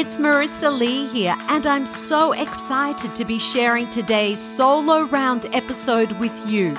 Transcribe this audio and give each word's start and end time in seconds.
it's 0.00 0.16
Marisa 0.16 0.72
Lee 0.72 1.06
here, 1.08 1.36
and 1.48 1.66
I'm 1.66 1.84
so 1.84 2.32
excited 2.32 3.14
to 3.14 3.22
be 3.22 3.38
sharing 3.38 3.90
today's 3.90 4.40
solo 4.40 5.02
round 5.02 5.44
episode 5.54 6.10
with 6.12 6.32
you. 6.48 6.74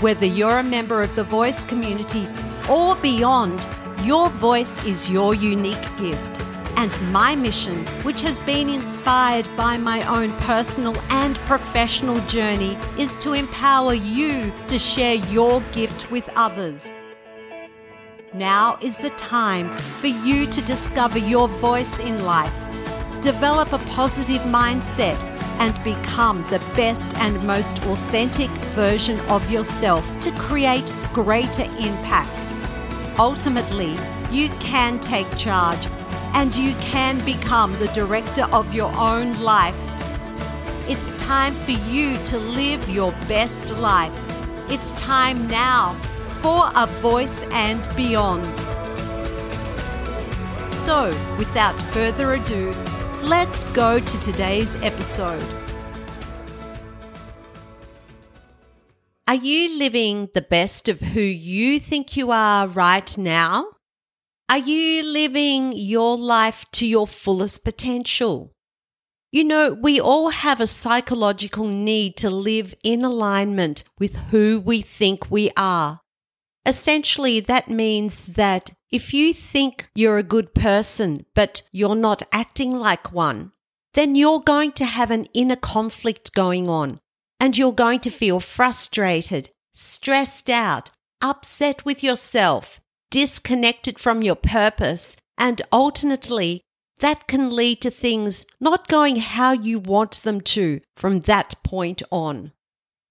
Whether 0.00 0.24
you're 0.24 0.60
a 0.60 0.62
member 0.62 1.02
of 1.02 1.14
the 1.16 1.22
voice 1.22 1.62
community 1.66 2.26
or 2.66 2.96
beyond, 2.96 3.68
your 4.04 4.30
voice 4.30 4.86
is 4.86 5.10
your 5.10 5.34
unique 5.34 5.98
gift. 5.98 6.40
And 6.78 7.12
my 7.12 7.36
mission, 7.36 7.84
which 8.04 8.22
has 8.22 8.40
been 8.40 8.70
inspired 8.70 9.46
by 9.54 9.76
my 9.76 10.00
own 10.08 10.32
personal 10.38 10.96
and 11.10 11.36
professional 11.40 12.18
journey, 12.20 12.78
is 12.98 13.14
to 13.16 13.34
empower 13.34 13.92
you 13.92 14.50
to 14.68 14.78
share 14.78 15.16
your 15.16 15.60
gift 15.72 16.10
with 16.10 16.26
others. 16.36 16.90
Now 18.34 18.78
is 18.80 18.96
the 18.96 19.10
time 19.10 19.76
for 19.76 20.06
you 20.06 20.46
to 20.46 20.62
discover 20.62 21.18
your 21.18 21.48
voice 21.48 21.98
in 21.98 22.24
life, 22.24 22.54
develop 23.20 23.72
a 23.72 23.78
positive 23.78 24.40
mindset, 24.42 25.20
and 25.58 25.74
become 25.82 26.44
the 26.44 26.60
best 26.76 27.16
and 27.16 27.44
most 27.44 27.82
authentic 27.86 28.48
version 28.72 29.18
of 29.28 29.50
yourself 29.50 30.06
to 30.20 30.30
create 30.32 30.92
greater 31.12 31.64
impact. 31.80 32.48
Ultimately, 33.18 33.96
you 34.30 34.48
can 34.60 35.00
take 35.00 35.36
charge 35.36 35.84
and 36.32 36.54
you 36.54 36.72
can 36.74 37.18
become 37.24 37.76
the 37.80 37.88
director 37.88 38.44
of 38.52 38.72
your 38.72 38.96
own 38.96 39.32
life. 39.40 39.74
It's 40.88 41.10
time 41.20 41.52
for 41.52 41.72
you 41.72 42.16
to 42.26 42.38
live 42.38 42.88
your 42.88 43.10
best 43.26 43.76
life. 43.78 44.12
It's 44.70 44.92
time 44.92 45.48
now 45.48 46.00
for 46.42 46.70
a 46.74 46.86
voice 47.00 47.42
and 47.50 47.88
beyond. 47.96 48.46
So, 50.70 51.08
without 51.38 51.78
further 51.92 52.32
ado, 52.32 52.72
let's 53.22 53.64
go 53.72 54.00
to 54.00 54.20
today's 54.20 54.74
episode. 54.82 55.44
Are 59.28 59.34
you 59.34 59.78
living 59.78 60.28
the 60.34 60.42
best 60.42 60.88
of 60.88 61.00
who 61.00 61.20
you 61.20 61.78
think 61.78 62.16
you 62.16 62.30
are 62.30 62.66
right 62.66 63.16
now? 63.16 63.66
Are 64.48 64.58
you 64.58 65.04
living 65.04 65.72
your 65.72 66.16
life 66.18 66.64
to 66.72 66.86
your 66.86 67.06
fullest 67.06 67.62
potential? 67.62 68.50
You 69.30 69.44
know, 69.44 69.72
we 69.72 70.00
all 70.00 70.30
have 70.30 70.60
a 70.60 70.66
psychological 70.66 71.68
need 71.68 72.16
to 72.16 72.30
live 72.30 72.74
in 72.82 73.04
alignment 73.04 73.84
with 74.00 74.16
who 74.16 74.58
we 74.58 74.80
think 74.80 75.30
we 75.30 75.52
are. 75.56 76.00
Essentially, 76.66 77.40
that 77.40 77.70
means 77.70 78.34
that 78.34 78.72
if 78.90 79.14
you 79.14 79.32
think 79.32 79.88
you're 79.94 80.18
a 80.18 80.22
good 80.22 80.54
person, 80.54 81.24
but 81.34 81.62
you're 81.72 81.94
not 81.94 82.22
acting 82.32 82.72
like 82.72 83.12
one, 83.12 83.52
then 83.94 84.14
you're 84.14 84.40
going 84.40 84.72
to 84.72 84.84
have 84.84 85.10
an 85.10 85.26
inner 85.34 85.56
conflict 85.56 86.34
going 86.34 86.68
on 86.68 87.00
and 87.40 87.56
you're 87.56 87.72
going 87.72 88.00
to 88.00 88.10
feel 88.10 88.38
frustrated, 88.38 89.48
stressed 89.72 90.50
out, 90.50 90.90
upset 91.22 91.84
with 91.84 92.02
yourself, 92.04 92.80
disconnected 93.10 93.98
from 93.98 94.22
your 94.22 94.36
purpose, 94.36 95.16
and 95.38 95.62
ultimately, 95.72 96.60
that 97.00 97.26
can 97.26 97.48
lead 97.48 97.80
to 97.80 97.90
things 97.90 98.44
not 98.60 98.88
going 98.88 99.16
how 99.16 99.52
you 99.52 99.78
want 99.78 100.22
them 100.22 100.40
to 100.42 100.80
from 100.96 101.20
that 101.20 101.54
point 101.64 102.02
on. 102.10 102.52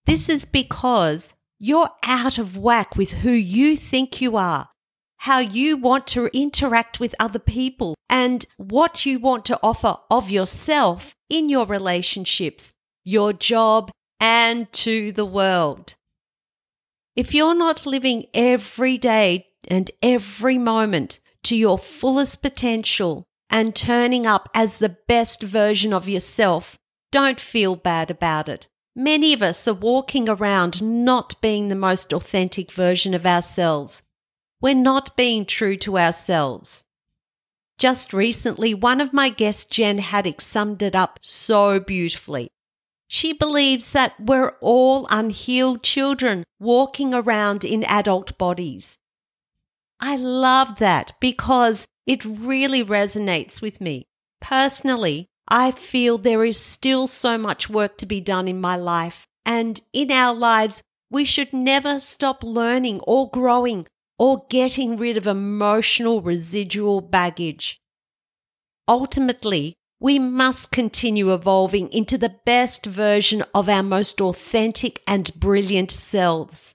This 0.05 0.29
is 0.29 0.45
because 0.45 1.33
you're 1.59 1.89
out 2.03 2.37
of 2.37 2.57
whack 2.57 2.95
with 2.95 3.11
who 3.11 3.31
you 3.31 3.75
think 3.75 4.21
you 4.21 4.37
are, 4.37 4.69
how 5.17 5.39
you 5.39 5.75
want 5.75 6.07
to 6.07 6.27
interact 6.27 6.99
with 6.99 7.13
other 7.19 7.39
people, 7.39 7.95
and 8.09 8.45
what 8.57 9.05
you 9.05 9.19
want 9.19 9.45
to 9.45 9.59
offer 9.61 9.97
of 10.09 10.29
yourself 10.29 11.13
in 11.29 11.49
your 11.49 11.65
relationships, 11.65 12.71
your 13.03 13.33
job, 13.33 13.91
and 14.19 14.71
to 14.73 15.11
the 15.11 15.25
world. 15.25 15.95
If 17.15 17.33
you're 17.33 17.55
not 17.55 17.85
living 17.85 18.27
every 18.33 18.97
day 18.97 19.47
and 19.67 19.91
every 20.01 20.57
moment 20.57 21.19
to 21.43 21.55
your 21.55 21.77
fullest 21.77 22.41
potential 22.41 23.25
and 23.49 23.75
turning 23.75 24.25
up 24.25 24.47
as 24.53 24.77
the 24.77 24.95
best 25.07 25.43
version 25.43 25.93
of 25.93 26.07
yourself, 26.07 26.77
don't 27.11 27.39
feel 27.39 27.75
bad 27.75 28.09
about 28.09 28.47
it. 28.47 28.67
Many 28.99 29.31
of 29.31 29.41
us 29.41 29.65
are 29.65 29.73
walking 29.73 30.27
around 30.27 30.81
not 30.81 31.39
being 31.39 31.69
the 31.69 31.73
most 31.73 32.11
authentic 32.11 32.69
version 32.69 33.13
of 33.13 33.25
ourselves. 33.25 34.03
We're 34.59 34.75
not 34.75 35.15
being 35.15 35.45
true 35.45 35.77
to 35.77 35.97
ourselves. 35.97 36.83
Just 37.77 38.11
recently, 38.11 38.73
one 38.73 38.99
of 38.99 39.13
my 39.13 39.29
guests, 39.29 39.63
Jen 39.63 39.99
Haddock, 39.99 40.41
summed 40.41 40.81
it 40.81 40.97
up 40.97 41.17
so 41.21 41.79
beautifully. 41.79 42.49
She 43.07 43.31
believes 43.31 43.91
that 43.91 44.19
we're 44.19 44.57
all 44.59 45.07
unhealed 45.09 45.81
children 45.81 46.43
walking 46.59 47.13
around 47.13 47.63
in 47.63 47.85
adult 47.85 48.37
bodies. 48.37 48.97
I 50.01 50.17
love 50.17 50.79
that 50.79 51.13
because 51.21 51.87
it 52.05 52.25
really 52.25 52.83
resonates 52.83 53.61
with 53.61 53.79
me. 53.79 54.07
Personally, 54.41 55.29
I 55.49 55.71
feel 55.71 56.17
there 56.17 56.45
is 56.45 56.59
still 56.59 57.07
so 57.07 57.37
much 57.37 57.69
work 57.69 57.97
to 57.97 58.05
be 58.05 58.21
done 58.21 58.47
in 58.47 58.61
my 58.61 58.75
life, 58.75 59.25
and 59.45 59.81
in 59.93 60.11
our 60.11 60.35
lives, 60.35 60.83
we 61.09 61.25
should 61.25 61.53
never 61.53 61.99
stop 61.99 62.43
learning 62.43 62.99
or 63.01 63.29
growing 63.29 63.87
or 64.19 64.45
getting 64.49 64.97
rid 64.97 65.17
of 65.17 65.25
emotional 65.25 66.21
residual 66.21 67.01
baggage. 67.01 67.81
Ultimately, 68.87 69.73
we 69.99 70.19
must 70.19 70.71
continue 70.71 71.33
evolving 71.33 71.91
into 71.91 72.17
the 72.17 72.35
best 72.45 72.85
version 72.85 73.43
of 73.53 73.67
our 73.67 73.83
most 73.83 74.21
authentic 74.21 75.01
and 75.07 75.33
brilliant 75.35 75.91
selves. 75.91 76.73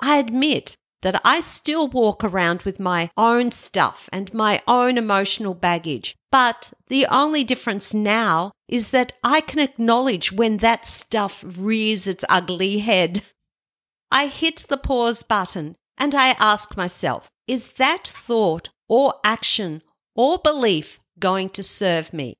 I 0.00 0.16
admit 0.16 0.76
that 1.02 1.20
I 1.24 1.40
still 1.40 1.88
walk 1.88 2.24
around 2.24 2.62
with 2.62 2.80
my 2.80 3.10
own 3.16 3.50
stuff 3.50 4.08
and 4.12 4.32
my 4.32 4.62
own 4.66 4.96
emotional 4.96 5.54
baggage. 5.54 6.16
But 6.30 6.72
the 6.88 7.06
only 7.06 7.44
difference 7.44 7.92
now 7.92 8.52
is 8.68 8.90
that 8.90 9.12
I 9.22 9.42
can 9.42 9.58
acknowledge 9.58 10.32
when 10.32 10.56
that 10.58 10.86
stuff 10.86 11.44
rears 11.44 12.06
its 12.06 12.24
ugly 12.28 12.78
head. 12.78 13.22
I 14.10 14.26
hit 14.26 14.64
the 14.68 14.76
pause 14.76 15.22
button 15.22 15.76
and 15.98 16.14
I 16.14 16.30
ask 16.38 16.76
myself, 16.76 17.28
is 17.46 17.74
that 17.74 18.06
thought 18.06 18.70
or 18.88 19.14
action 19.24 19.82
or 20.14 20.38
belief 20.38 21.00
going 21.18 21.50
to 21.50 21.62
serve 21.62 22.12
me? 22.12 22.34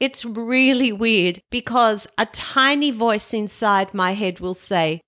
It's 0.00 0.24
really 0.24 0.92
weird 0.92 1.40
because 1.50 2.06
a 2.18 2.26
tiny 2.26 2.90
voice 2.90 3.32
inside 3.32 3.94
my 3.94 4.12
head 4.12 4.40
will 4.40 4.54
say, 4.54 5.00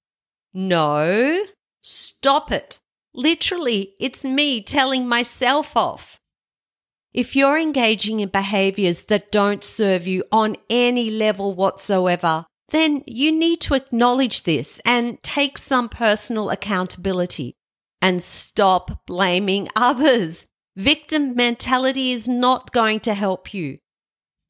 no, 0.55 1.45
Stop 1.89 2.51
it. 2.51 2.81
Literally, 3.15 3.95
it's 4.01 4.25
me 4.25 4.61
telling 4.61 5.07
myself 5.07 5.77
off. 5.77 6.19
If 7.15 7.37
you're 7.37 7.57
engaging 7.57 8.19
in 8.19 8.29
behaviors 8.29 9.05
that 9.05 9.31
don't 9.31 9.63
serve 9.63 10.05
you 10.05 10.25
on 10.33 10.57
any 10.69 11.11
level 11.11 11.55
whatsoever, 11.55 12.45
then 12.71 13.05
you 13.07 13.31
need 13.31 13.61
to 13.61 13.75
acknowledge 13.75 14.43
this 14.43 14.81
and 14.85 15.23
take 15.23 15.57
some 15.57 15.89
personal 15.89 16.51
accountability 16.51 17.55
and 18.03 18.21
stop 18.21 19.07
blaming 19.07 19.69
others. 19.77 20.45
Victim 20.75 21.37
mentality 21.37 22.11
is 22.11 22.27
not 22.27 22.73
going 22.73 22.99
to 22.99 23.15
help 23.15 23.55
you. 23.55 23.79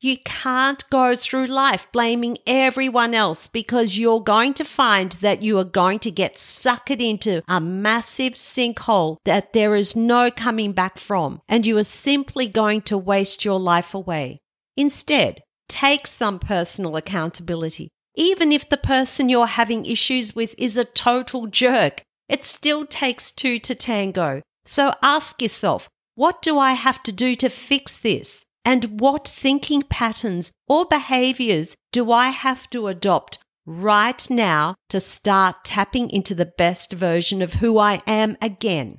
You 0.01 0.19
can't 0.19 0.89
go 0.91 1.17
through 1.17 1.47
life 1.47 1.87
blaming 1.91 2.37
everyone 2.47 3.15
else 3.15 3.49
because 3.49 3.97
you're 3.97 4.21
going 4.21 4.53
to 4.55 4.65
find 4.65 5.13
that 5.13 5.43
you 5.43 5.59
are 5.59 5.65
going 5.65 6.01
to 6.01 6.11
get 6.11 6.37
suckered 6.37 7.01
into 7.01 7.43
a 7.49 7.61
massive 7.61 8.35
sinkhole 8.35 9.17
that 9.25 9.55
there 9.55 9.75
is 9.75 9.97
no 9.97 10.31
coming 10.31 10.73
back 10.73 10.99
from, 10.99 11.41
and 11.49 11.65
you 11.65 11.79
are 11.79 11.85
simply 11.85 12.47
going 12.47 12.83
to 12.83 12.99
waste 12.99 13.45
your 13.45 13.59
life 13.59 13.95
away. 13.95 14.39
Instead, 14.77 15.43
take 15.69 16.07
some 16.07 16.39
personal 16.39 16.97
accountability. 16.97 17.89
Even 18.15 18.53
if 18.53 18.69
the 18.69 18.77
person 18.77 19.29
you're 19.31 19.47
having 19.47 19.87
issues 19.87 20.37
with 20.37 20.55
is 20.59 20.77
a 20.77 20.85
total 20.85 21.47
jerk, 21.47 22.03
it 22.29 22.45
still 22.45 22.85
takes 22.85 23.31
two 23.31 23.59
to 23.61 23.75
tango. 23.75 24.43
So 24.67 24.93
ask 25.03 25.41
yourself, 25.41 25.89
what 26.17 26.43
do 26.43 26.59
I 26.59 26.73
have 26.73 27.03
to 27.05 27.13
do 27.13 27.35
to 27.37 27.49
fix 27.49 27.99
this? 27.99 28.46
And 28.67 28.99
what 29.01 29.29
thinking 29.29 29.83
patterns 29.83 30.51
or 30.69 30.87
behaviors 30.87 31.77
do 31.93 32.11
I 32.11 32.31
have 32.31 32.69
to 32.71 32.89
adopt 32.89 33.39
right 33.65 34.29
now 34.29 34.75
to 34.89 34.99
start 34.99 35.65
tapping 35.65 36.11
into 36.11 36.35
the 36.35 36.53
best 36.59 36.93
version 36.93 37.43
of 37.43 37.55
who 37.55 37.79
I 37.79 38.03
am 38.09 38.37
again? 38.43 38.99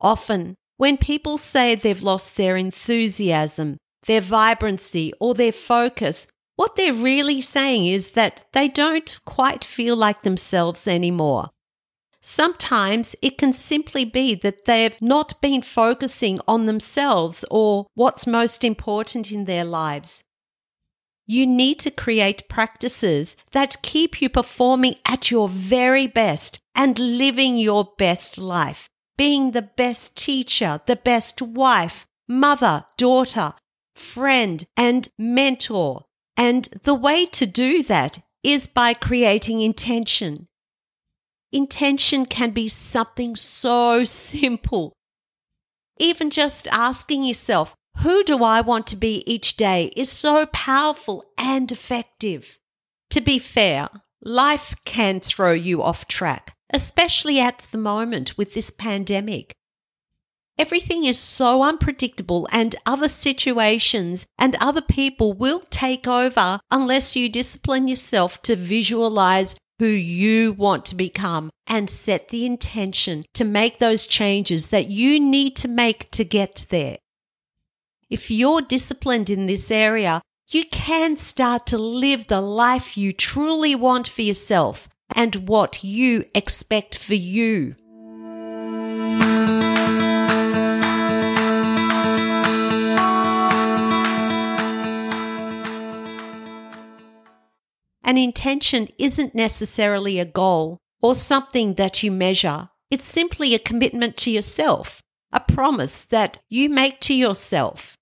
Often, 0.00 0.54
when 0.78 0.96
people 0.96 1.36
say 1.36 1.74
they've 1.74 2.02
lost 2.02 2.38
their 2.38 2.56
enthusiasm, 2.56 3.76
their 4.06 4.22
vibrancy, 4.22 5.12
or 5.20 5.34
their 5.34 5.52
focus, 5.52 6.26
what 6.56 6.74
they're 6.74 6.94
really 6.94 7.42
saying 7.42 7.84
is 7.84 8.12
that 8.12 8.46
they 8.54 8.68
don't 8.68 9.20
quite 9.26 9.62
feel 9.62 9.94
like 9.94 10.22
themselves 10.22 10.88
anymore. 10.88 11.50
Sometimes 12.26 13.14
it 13.20 13.36
can 13.36 13.52
simply 13.52 14.06
be 14.06 14.34
that 14.34 14.64
they've 14.64 15.00
not 15.02 15.38
been 15.42 15.60
focusing 15.60 16.40
on 16.48 16.64
themselves 16.64 17.44
or 17.50 17.86
what's 17.92 18.26
most 18.26 18.64
important 18.64 19.30
in 19.30 19.44
their 19.44 19.62
lives. 19.62 20.24
You 21.26 21.46
need 21.46 21.80
to 21.80 21.90
create 21.90 22.48
practices 22.48 23.36
that 23.52 23.82
keep 23.82 24.22
you 24.22 24.30
performing 24.30 24.96
at 25.04 25.30
your 25.30 25.50
very 25.50 26.06
best 26.06 26.60
and 26.74 26.98
living 26.98 27.58
your 27.58 27.92
best 27.98 28.38
life, 28.38 28.88
being 29.18 29.50
the 29.50 29.60
best 29.60 30.16
teacher, 30.16 30.80
the 30.86 30.96
best 30.96 31.42
wife, 31.42 32.06
mother, 32.26 32.86
daughter, 32.96 33.52
friend, 33.94 34.64
and 34.78 35.10
mentor. 35.18 36.06
And 36.38 36.70
the 36.84 36.94
way 36.94 37.26
to 37.26 37.44
do 37.44 37.82
that 37.82 38.20
is 38.42 38.66
by 38.66 38.94
creating 38.94 39.60
intention. 39.60 40.48
Intention 41.54 42.26
can 42.26 42.50
be 42.50 42.66
something 42.66 43.36
so 43.36 44.02
simple. 44.02 44.92
Even 46.00 46.28
just 46.28 46.66
asking 46.72 47.22
yourself, 47.22 47.76
who 47.98 48.24
do 48.24 48.42
I 48.42 48.60
want 48.60 48.88
to 48.88 48.96
be 48.96 49.22
each 49.24 49.56
day 49.56 49.92
is 49.96 50.10
so 50.10 50.46
powerful 50.46 51.24
and 51.38 51.70
effective. 51.70 52.58
To 53.10 53.20
be 53.20 53.38
fair, 53.38 53.88
life 54.20 54.74
can 54.84 55.20
throw 55.20 55.52
you 55.52 55.80
off 55.80 56.08
track, 56.08 56.56
especially 56.72 57.38
at 57.38 57.58
the 57.70 57.78
moment 57.78 58.36
with 58.36 58.54
this 58.54 58.70
pandemic. 58.70 59.52
Everything 60.58 61.04
is 61.04 61.20
so 61.20 61.62
unpredictable, 61.62 62.48
and 62.50 62.74
other 62.84 63.08
situations 63.08 64.26
and 64.40 64.56
other 64.60 64.82
people 64.82 65.32
will 65.32 65.60
take 65.70 66.08
over 66.08 66.58
unless 66.72 67.14
you 67.14 67.28
discipline 67.28 67.86
yourself 67.86 68.42
to 68.42 68.56
visualize 68.56 69.54
who 69.78 69.86
you 69.86 70.52
want 70.52 70.84
to 70.86 70.94
become 70.94 71.50
and 71.66 71.90
set 71.90 72.28
the 72.28 72.46
intention 72.46 73.24
to 73.34 73.44
make 73.44 73.78
those 73.78 74.06
changes 74.06 74.68
that 74.68 74.88
you 74.88 75.18
need 75.18 75.56
to 75.56 75.68
make 75.68 76.10
to 76.12 76.24
get 76.24 76.66
there. 76.70 76.98
If 78.10 78.30
you're 78.30 78.60
disciplined 78.60 79.30
in 79.30 79.46
this 79.46 79.70
area, 79.70 80.20
you 80.48 80.64
can 80.66 81.16
start 81.16 81.66
to 81.68 81.78
live 81.78 82.26
the 82.26 82.40
life 82.40 82.96
you 82.96 83.12
truly 83.12 83.74
want 83.74 84.06
for 84.06 84.22
yourself 84.22 84.88
and 85.14 85.48
what 85.48 85.82
you 85.82 86.24
expect 86.34 86.98
for 86.98 87.14
you. 87.14 87.74
An 98.04 98.18
intention 98.18 98.88
isn't 98.98 99.34
necessarily 99.34 100.20
a 100.20 100.24
goal 100.24 100.78
or 101.00 101.14
something 101.14 101.74
that 101.74 102.02
you 102.02 102.10
measure. 102.10 102.68
It's 102.90 103.04
simply 103.04 103.54
a 103.54 103.58
commitment 103.58 104.16
to 104.18 104.30
yourself, 104.30 105.00
a 105.32 105.40
promise 105.40 106.04
that 106.04 106.38
you 106.48 106.68
make 106.68 107.00
to 107.00 107.14
yourself. 107.14 107.96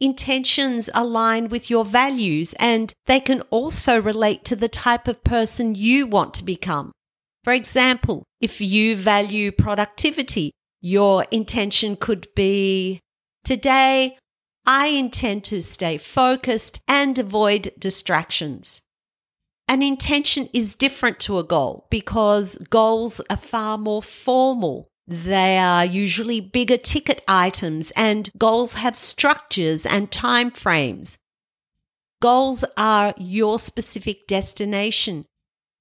Intentions 0.00 0.90
align 0.94 1.48
with 1.48 1.70
your 1.70 1.84
values 1.84 2.54
and 2.58 2.92
they 3.06 3.20
can 3.20 3.42
also 3.50 4.00
relate 4.00 4.44
to 4.46 4.56
the 4.56 4.68
type 4.68 5.06
of 5.06 5.22
person 5.22 5.74
you 5.74 6.06
want 6.06 6.34
to 6.34 6.44
become. 6.44 6.90
For 7.44 7.52
example, 7.52 8.24
if 8.40 8.60
you 8.60 8.96
value 8.96 9.52
productivity, 9.52 10.50
your 10.80 11.26
intention 11.30 11.96
could 11.96 12.26
be 12.34 13.00
Today, 13.44 14.16
I 14.66 14.86
intend 14.86 15.44
to 15.44 15.60
stay 15.60 15.98
focused 15.98 16.80
and 16.88 17.18
avoid 17.18 17.72
distractions. 17.78 18.80
An 19.66 19.82
intention 19.82 20.48
is 20.52 20.74
different 20.74 21.18
to 21.20 21.38
a 21.38 21.44
goal 21.44 21.86
because 21.90 22.58
goals 22.70 23.20
are 23.30 23.36
far 23.36 23.78
more 23.78 24.02
formal. 24.02 24.90
They 25.06 25.58
are 25.58 25.84
usually 25.84 26.40
bigger 26.40 26.76
ticket 26.76 27.22
items 27.26 27.90
and 27.92 28.30
goals 28.36 28.74
have 28.74 28.96
structures 28.98 29.86
and 29.86 30.10
time 30.10 30.50
frames. 30.50 31.18
Goals 32.20 32.64
are 32.76 33.14
your 33.18 33.58
specific 33.58 34.26
destination. 34.26 35.26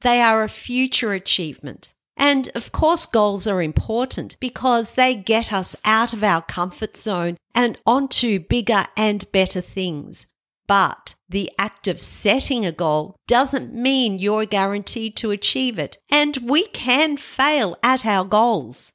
They 0.02 0.22
are 0.22 0.44
a 0.44 0.50
future 0.50 1.14
achievement. 1.14 1.94
And 2.18 2.50
of 2.56 2.72
course, 2.72 3.06
goals 3.06 3.48
are 3.48 3.62
important 3.62 4.38
because 4.40 4.94
they 4.94 5.16
get 5.16 5.52
us 5.52 5.76
out 5.84 6.14
of 6.14 6.24
our 6.24 6.42
comfort 6.42 6.96
zone 6.98 7.38
and 7.56 7.80
onto 7.86 8.40
bigger 8.40 8.86
and 8.96 9.30
better 9.32 9.62
things. 9.62 10.28
But 10.74 11.14
the 11.30 11.52
act 11.60 11.88
of 11.88 12.02
setting 12.02 12.66
a 12.66 12.72
goal 12.72 13.16
doesn't 13.28 13.76
mean 13.76 14.18
you're 14.18 14.48
guaranteed 14.48 15.16
to 15.18 15.30
achieve 15.30 15.78
it, 15.78 16.00
and 16.10 16.36
we 16.38 16.66
can 16.66 17.16
fail 17.16 17.78
at 17.84 18.08
our 18.08 18.26
goals. 18.26 18.92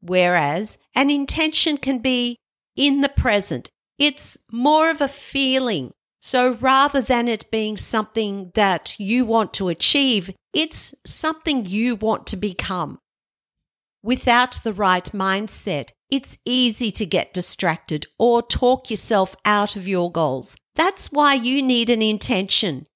Whereas 0.00 0.78
an 0.94 1.10
intention 1.10 1.78
can 1.78 1.98
be 1.98 2.36
in 2.76 3.00
the 3.00 3.08
present, 3.08 3.70
it's 3.98 4.38
more 4.52 4.88
of 4.88 5.00
a 5.00 5.08
feeling. 5.08 5.90
So 6.20 6.52
rather 6.52 7.00
than 7.00 7.26
it 7.26 7.50
being 7.50 7.76
something 7.76 8.52
that 8.54 8.94
you 9.00 9.24
want 9.24 9.52
to 9.54 9.70
achieve, 9.70 10.30
it's 10.54 10.94
something 11.04 11.66
you 11.66 11.96
want 11.96 12.24
to 12.28 12.36
become. 12.36 13.00
Without 14.04 14.60
the 14.62 14.72
right 14.72 15.06
mindset, 15.06 15.90
it's 16.08 16.38
easy 16.44 16.92
to 16.92 17.04
get 17.04 17.34
distracted 17.34 18.06
or 18.16 18.42
talk 18.42 18.90
yourself 18.90 19.34
out 19.44 19.74
of 19.74 19.88
your 19.88 20.12
goals. 20.12 20.56
That's 20.78 21.10
why 21.10 21.34
you 21.34 21.60
need 21.60 21.90
an 21.90 22.02
intention. 22.02 22.86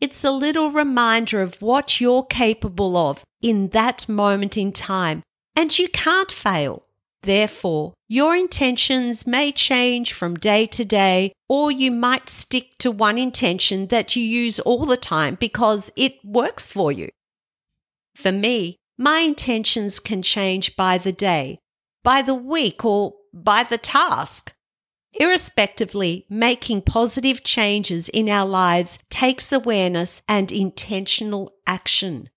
It's 0.00 0.24
a 0.24 0.30
little 0.30 0.70
reminder 0.70 1.42
of 1.42 1.60
what 1.60 2.00
you're 2.00 2.24
capable 2.24 2.96
of 2.96 3.22
in 3.42 3.68
that 3.68 4.08
moment 4.08 4.56
in 4.56 4.72
time, 4.72 5.22
and 5.54 5.78
you 5.78 5.88
can't 5.90 6.32
fail. 6.32 6.86
Therefore, 7.22 7.92
your 8.08 8.34
intentions 8.34 9.26
may 9.26 9.52
change 9.52 10.14
from 10.14 10.36
day 10.36 10.64
to 10.66 10.84
day, 10.84 11.32
or 11.46 11.70
you 11.70 11.90
might 11.90 12.30
stick 12.30 12.78
to 12.78 12.90
one 12.90 13.18
intention 13.18 13.88
that 13.88 14.16
you 14.16 14.22
use 14.22 14.58
all 14.58 14.86
the 14.86 14.96
time 14.96 15.34
because 15.34 15.92
it 15.94 16.14
works 16.24 16.66
for 16.66 16.90
you. 16.90 17.10
For 18.14 18.32
me, 18.32 18.76
my 18.96 19.18
intentions 19.18 20.00
can 20.00 20.22
change 20.22 20.74
by 20.74 20.96
the 20.96 21.12
day, 21.12 21.58
by 22.02 22.22
the 22.22 22.34
week, 22.34 22.82
or 22.82 23.12
by 23.34 23.62
the 23.62 23.78
task. 23.78 24.54
Irrespectively, 25.20 26.26
making 26.30 26.82
positive 26.82 27.42
changes 27.42 28.08
in 28.08 28.28
our 28.28 28.46
lives 28.46 28.98
takes 29.10 29.52
awareness 29.52 30.22
and 30.28 30.52
intentional 30.52 31.52
action. 31.66 32.30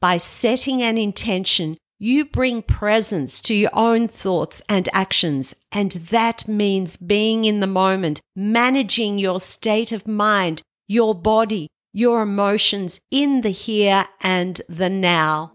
By 0.00 0.16
setting 0.16 0.82
an 0.82 0.96
intention, 0.96 1.76
you 1.98 2.24
bring 2.24 2.62
presence 2.62 3.40
to 3.40 3.54
your 3.54 3.70
own 3.72 4.08
thoughts 4.08 4.62
and 4.68 4.88
actions, 4.92 5.54
and 5.70 5.92
that 5.92 6.48
means 6.48 6.96
being 6.96 7.44
in 7.44 7.60
the 7.60 7.66
moment, 7.66 8.20
managing 8.34 9.18
your 9.18 9.38
state 9.38 9.92
of 9.92 10.06
mind, 10.06 10.62
your 10.88 11.14
body, 11.14 11.68
your 11.92 12.22
emotions 12.22 13.00
in 13.10 13.42
the 13.42 13.50
here 13.50 14.06
and 14.20 14.60
the 14.68 14.90
now. 14.90 15.52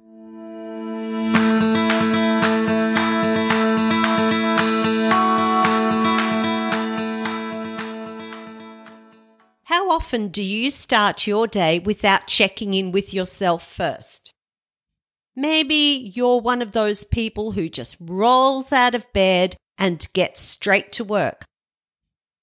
Often 10.08 10.30
do 10.30 10.42
you 10.42 10.70
start 10.70 11.28
your 11.28 11.48
day 11.48 11.80
without 11.80 12.28
checking 12.28 12.74
in 12.74 12.94
with 12.94 13.14
yourself 13.14 13.68
first? 13.68 14.32
Maybe 15.36 16.14
you're 16.16 16.40
one 16.40 16.62
of 16.62 16.72
those 16.72 17.04
people 17.04 17.52
who 17.52 17.68
just 17.68 17.98
rolls 18.00 18.72
out 18.72 18.96
of 18.96 19.12
bed 19.12 19.58
and 19.78 20.08
gets 20.14 20.40
straight 20.40 20.94
to 20.94 21.04
work. 21.04 21.44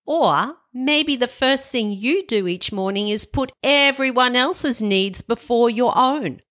Or 0.05 0.57
maybe 0.75 1.17
the 1.17 1.27
first 1.27 1.73
thing 1.73 1.91
you 1.91 2.27
do 2.27 2.47
each 2.47 2.71
morning 2.71 3.09
is 3.09 3.25
put 3.25 3.51
everyone 3.63 4.37
else's 4.37 4.83
needs 4.83 5.23
before 5.23 5.71
your 5.71 5.97
own. 5.97 6.43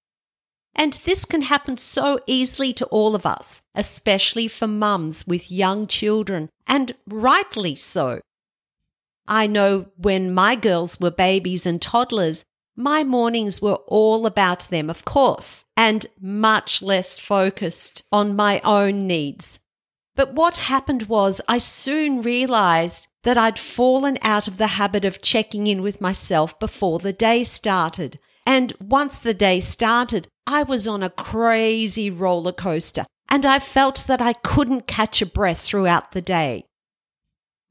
And 0.74 0.93
this 1.05 1.25
can 1.25 1.43
happen 1.43 1.77
so 1.77 2.17
easily 2.25 2.74
to 2.74 2.88
all 2.88 3.13
of 3.13 3.27
us, 3.27 3.62
especially 3.75 4.48
for 4.48 4.65
mums 4.65 5.27
with 5.27 5.51
young 5.51 5.86
children, 5.86 6.50
and 6.65 6.96
rightly 7.05 7.75
so. 7.75 8.20
I 9.27 9.48
know 9.48 9.88
when 9.96 10.34
my 10.34 10.56
girls 10.56 11.00
were 11.00 11.12
babies 11.12 11.65
and 11.65 11.82
toddlers, 11.82 12.44
my 12.75 13.03
mornings 13.03 13.62
were 13.62 13.80
all 13.88 14.25
about 14.25 14.70
them, 14.70 14.89
of 14.89 15.06
course, 15.06 15.65
and 15.77 16.06
much 16.20 16.82
less 16.82 17.20
focused 17.20 18.03
on 18.12 18.36
my 18.36 18.60
own 18.62 19.06
needs. 19.06 19.60
But 20.15 20.34
what 20.34 20.58
happened 20.58 21.03
was 21.03 21.42
I 21.48 21.58
soon 21.58 22.22
realized 22.22 23.08
that 23.24 23.38
I'd 23.38 23.60
fallen 23.60 24.18
out 24.22 24.48
of 24.48 24.58
the 24.58 24.68
habit 24.68 25.06
of 25.06 25.22
checking 25.22 25.68
in 25.68 25.82
with 25.82 26.01
myself 26.01 26.60
before 26.60 27.00
the 27.00 27.13
day 27.13 27.44
started. 27.44 28.20
And 28.46 28.74
once 28.80 29.18
the 29.18 29.34
day 29.34 29.60
started, 29.60 30.27
I 30.46 30.63
was 30.63 30.88
on 30.88 31.01
a 31.01 31.10
crazy 31.10 32.10
roller 32.10 32.51
coaster 32.51 33.06
and 33.30 33.46
I 33.46 33.60
felt 33.60 34.03
that 34.08 34.22
I 34.22 34.34
couldn't 34.34 34.88
catch 34.88 35.22
a 35.22 35.25
breath 35.25 35.62
throughout 35.62 36.12
the 36.12 36.22
day. 36.22 36.65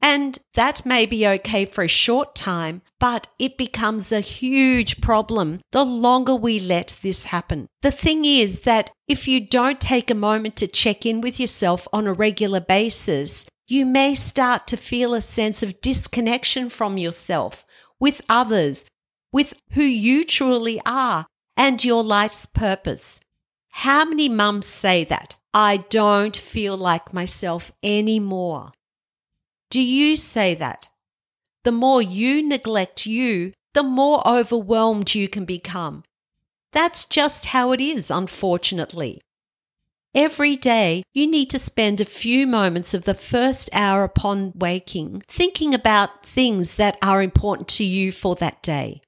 And 0.03 0.37
that 0.55 0.85
may 0.85 1.05
be 1.05 1.25
okay 1.25 1.63
for 1.63 1.81
a 1.81 1.87
short 1.87 2.35
time, 2.35 2.81
but 2.99 3.27
it 3.39 3.57
becomes 3.57 4.11
a 4.11 4.19
huge 4.19 4.99
problem 4.99 5.61
the 5.71 5.85
longer 5.85 6.35
we 6.35 6.59
let 6.59 6.97
this 7.01 7.23
happen. 7.23 7.67
The 7.81 7.91
thing 7.91 8.25
is 8.25 8.59
that 8.61 8.91
if 9.07 9.29
you 9.29 9.39
don't 9.39 9.79
take 9.79 10.11
a 10.11 10.25
moment 10.29 10.57
to 10.57 10.67
check 10.67 11.05
in 11.05 11.21
with 11.21 11.39
yourself 11.39 11.87
on 11.93 12.05
a 12.05 12.11
regular 12.11 12.59
basis, 12.59 13.45
you 13.69 13.85
may 13.85 14.13
start 14.13 14.67
to 14.67 14.75
feel 14.75 15.13
a 15.13 15.21
sense 15.21 15.63
of 15.63 15.79
disconnection 15.79 16.69
from 16.69 16.97
yourself, 16.97 17.65
with 17.97 18.21
others, 18.27 18.83
with 19.31 19.53
who 19.71 19.83
you 19.83 20.25
truly 20.25 20.81
are, 20.85 21.27
and 21.55 21.85
your 21.85 22.03
life's 22.03 22.45
purpose. 22.45 23.21
How 23.69 24.03
many 24.03 24.27
mums 24.27 24.65
say 24.65 25.05
that? 25.05 25.37
I 25.53 25.77
don't 25.77 26.35
feel 26.35 26.75
like 26.75 27.13
myself 27.13 27.71
anymore. 27.81 28.73
Do 29.73 29.81
you 29.81 30.17
say 30.17 30.53
that? 30.53 30.89
The 31.63 31.71
more 31.71 31.99
you 31.99 32.47
neglect 32.47 33.07
you, 33.07 33.53
the 33.73 33.81
more 33.81 34.21
overwhelmed 34.27 35.15
you 35.15 35.27
can 35.27 35.45
become. 35.45 36.03
That's 36.73 37.05
just 37.05 37.47
how 37.47 37.71
it 37.71 37.81
is, 37.81 38.11
unfortunately. 38.11 39.23
Every 40.13 40.55
day, 40.57 41.01
you 41.15 41.25
need 41.25 41.49
to 41.49 41.57
spend 41.57 41.99
a 41.99 42.05
few 42.05 42.45
moments 42.45 42.93
of 42.93 43.05
the 43.05 43.15
first 43.15 43.67
hour 43.73 44.03
upon 44.03 44.51
waking 44.53 45.23
thinking 45.27 45.73
about 45.73 46.23
things 46.23 46.75
that 46.75 46.99
are 47.01 47.23
important 47.23 47.67
to 47.69 47.83
you 47.83 48.11
for 48.11 48.35
that 48.35 48.61
day. 48.61 49.01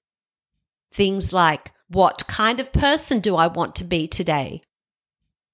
Things 0.91 1.31
like, 1.31 1.73
what 1.89 2.25
kind 2.25 2.59
of 2.59 2.73
person 2.73 3.19
do 3.19 3.35
I 3.35 3.45
want 3.45 3.75
to 3.75 3.83
be 3.83 4.07
today? 4.07 4.63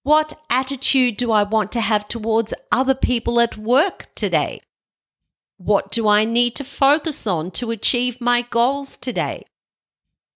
What 0.03 0.39
attitude 0.49 1.17
do 1.17 1.33
I 1.33 1.43
want 1.43 1.73
to 1.73 1.81
have 1.81 2.07
towards 2.07 2.53
other 2.71 2.95
people 2.95 3.41
at 3.41 3.57
work 3.57 4.07
today? 4.15 4.61
What 5.63 5.91
do 5.91 6.07
I 6.07 6.25
need 6.25 6.55
to 6.55 6.63
focus 6.63 7.27
on 7.27 7.51
to 7.51 7.69
achieve 7.69 8.19
my 8.19 8.41
goals 8.41 8.97
today? 8.97 9.45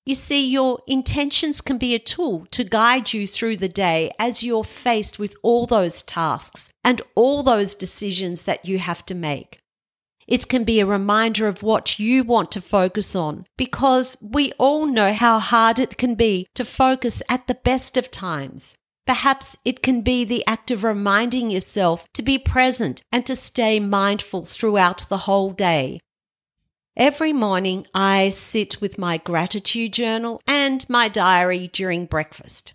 You 0.06 0.14
see, 0.14 0.46
your 0.46 0.82
intentions 0.86 1.62
can 1.62 1.80
be 1.80 1.96
a 1.96 2.00
tool 2.00 2.46
to 2.52 2.64
guide 2.64 3.12
you 3.12 3.26
through 3.26 3.58
the 3.58 3.68
day 3.68 4.12
as 4.20 4.44
you're 4.44 4.64
faced 4.64 5.18
with 5.18 5.36
all 5.42 5.66
those 5.66 6.04
tasks 6.04 6.70
and 6.84 7.02
all 7.16 7.42
those 7.42 7.74
decisions 7.74 8.44
that 8.44 8.66
you 8.66 8.78
have 8.78 9.04
to 9.08 9.16
make. 9.16 9.58
It 10.28 10.48
can 10.48 10.64
be 10.64 10.80
a 10.80 10.86
reminder 10.86 11.48
of 11.48 11.64
what 11.64 11.98
you 11.98 12.24
want 12.24 12.52
to 12.52 12.62
focus 12.62 13.16
on 13.16 13.48
because 13.58 14.16
we 14.22 14.52
all 14.60 14.86
know 14.86 15.12
how 15.12 15.40
hard 15.40 15.80
it 15.80 15.98
can 15.98 16.14
be 16.14 16.46
to 16.54 16.64
focus 16.64 17.24
at 17.28 17.48
the 17.48 17.56
best 17.56 17.98
of 17.98 18.12
times. 18.12 18.76
Perhaps 19.06 19.58
it 19.64 19.84
can 19.84 20.02
be 20.02 20.24
the 20.24 20.46
act 20.48 20.72
of 20.72 20.84
reminding 20.84 21.52
yourself 21.52 22.08
to 22.14 22.24
be 22.24 22.40
present 22.40 23.04
and 23.12 23.26
to 23.26 23.36
stay 23.36 23.80
mindful 23.80 24.44
throughout 24.44 25.08
the 25.10 25.20
whole 25.20 25.52
day. 25.52 26.00
Every 26.98 27.34
morning, 27.34 27.86
I 27.94 28.30
sit 28.30 28.82
with 28.82 28.98
my 28.98 29.18
gratitude 29.18 29.94
journal 29.94 30.42
and 30.48 30.90
my 30.90 31.08
diary 31.10 31.70
during 31.72 32.06
breakfast. 32.06 32.74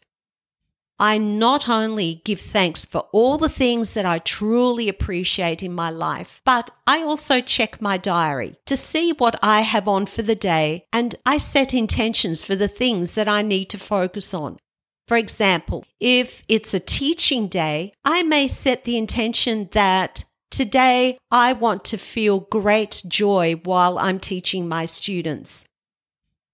I 1.01 1.17
not 1.17 1.67
only 1.67 2.21
give 2.27 2.41
thanks 2.41 2.85
for 2.85 3.09
all 3.11 3.39
the 3.39 3.49
things 3.49 3.93
that 3.93 4.05
I 4.05 4.19
truly 4.19 4.87
appreciate 4.91 5.63
in 5.63 5.73
my 5.73 5.89
life, 5.89 6.43
but 6.45 6.71
I 6.87 7.01
also 7.01 7.41
check 7.41 7.81
my 7.81 7.97
diary 7.97 8.57
to 8.67 8.77
see 8.77 9.13
what 9.13 9.39
I 9.43 9.63
have 9.63 9.89
on 9.89 10.05
for 10.05 10.21
the 10.21 10.35
day 10.35 10.85
and 10.93 11.15
I 11.25 11.39
set 11.39 11.73
intentions 11.73 12.43
for 12.43 12.55
the 12.55 12.69
things 12.69 13.13
that 13.15 13.29
I 13.29 13.41
need 13.41 13.71
to 13.71 13.79
focus 13.79 14.35
on. 14.35 14.59
For 15.11 15.17
example, 15.17 15.85
if 15.99 16.45
it's 16.49 16.73
a 16.73 16.79
teaching 16.79 17.49
day, 17.49 17.93
I 18.05 18.23
may 18.23 18.47
set 18.47 18.85
the 18.85 18.97
intention 18.97 19.69
that 19.73 20.25
today 20.53 21.19
I 21.33 21.53
want 21.53 21.85
to 21.87 21.99
feel 21.99 22.47
great 22.49 23.03
joy 23.09 23.55
while 23.65 23.99
I'm 23.99 24.21
teaching 24.21 24.69
my 24.69 24.85
students. 24.87 25.65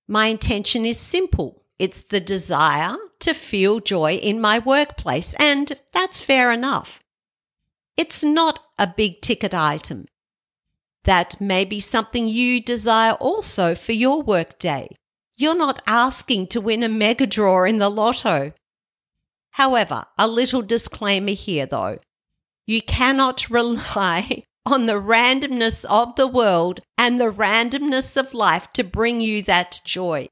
My 0.09 0.29
intention 0.29 0.87
is 0.87 0.99
simple. 0.99 1.65
It's 1.79 2.01
the 2.01 2.19
desire 2.19 2.97
to 3.19 3.35
feel 3.35 3.81
joy 3.81 4.15
in 4.15 4.41
my 4.41 4.59
workplace, 4.59 5.35
and 5.35 5.79
that's 5.93 6.23
fair 6.23 6.51
enough. 6.51 7.01
It's 7.99 8.25
not 8.25 8.61
a 8.79 8.87
big 8.87 9.21
ticket 9.21 9.53
item. 9.53 10.07
That 11.05 11.43
may 11.43 11.67
be 11.67 11.79
something 11.79 12.27
you 12.27 12.63
desire 12.63 13.13
also 13.21 13.75
for 13.75 13.93
your 13.93 14.23
workday. 14.23 14.97
You're 15.39 15.57
not 15.57 15.83
asking 15.87 16.47
to 16.49 16.63
win 16.63 16.83
a 16.83 16.89
mega 16.89 17.27
draw 17.27 17.65
in 17.65 17.79
the 17.79 17.91
lotto. 17.91 18.53
However, 19.51 20.05
a 20.19 20.27
little 20.27 20.63
disclaimer 20.63 21.33
here 21.33 21.67
though. 21.67 21.99
You 22.67 22.81
cannot 22.81 23.51
rely 23.51 24.45
on 24.65 24.87
the 24.87 25.01
randomness 25.01 25.85
of 25.85 26.17
the 26.17 26.27
world 26.27 26.81
and 26.97 27.21
the 27.21 27.31
randomness 27.31 28.17
of 28.17 28.35
life 28.35 28.73
to 28.73 28.83
bring 28.83 29.21
you 29.21 29.43
that 29.43 29.81
joy. 29.85 30.29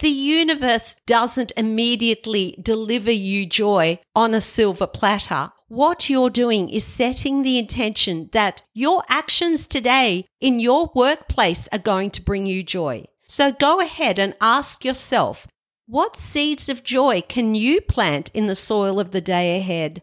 The 0.00 0.08
universe 0.08 0.96
doesn't 1.06 1.52
immediately 1.56 2.56
deliver 2.62 3.12
you 3.12 3.46
joy 3.46 3.98
on 4.14 4.32
a 4.32 4.40
silver 4.40 4.86
platter. 4.86 5.52
What 5.68 6.08
you're 6.08 6.30
doing 6.30 6.68
is 6.68 6.84
setting 6.84 7.42
the 7.42 7.58
intention 7.58 8.30
that 8.32 8.62
your 8.74 9.02
actions 9.08 9.66
today 9.66 10.24
in 10.40 10.60
your 10.60 10.90
workplace 10.94 11.68
are 11.72 11.78
going 11.78 12.10
to 12.12 12.22
bring 12.22 12.46
you 12.46 12.62
joy. 12.62 13.04
So 13.28 13.52
go 13.52 13.80
ahead 13.80 14.18
and 14.18 14.34
ask 14.40 14.84
yourself, 14.84 15.46
what 15.86 16.16
seeds 16.16 16.68
of 16.68 16.82
joy 16.82 17.22
can 17.28 17.54
you 17.54 17.82
plant 17.82 18.30
in 18.32 18.46
the 18.46 18.54
soil 18.54 18.98
of 18.98 19.10
the 19.10 19.20
day 19.20 19.58
ahead? 19.58 20.02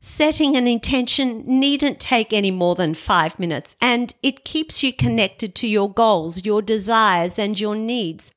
Setting 0.00 0.54
an 0.54 0.68
intention 0.68 1.42
needn't 1.46 1.98
take 1.98 2.32
any 2.32 2.50
more 2.50 2.74
than 2.74 2.94
five 2.94 3.38
minutes, 3.38 3.76
and 3.80 4.14
it 4.22 4.44
keeps 4.44 4.82
you 4.82 4.92
connected 4.92 5.54
to 5.56 5.66
your 5.66 5.90
goals, 5.90 6.44
your 6.44 6.62
desires, 6.62 7.38
and 7.38 7.58
your 7.58 7.74
needs. 7.74 8.30